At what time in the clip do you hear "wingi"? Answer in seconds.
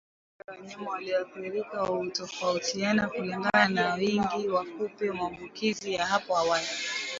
3.93-4.49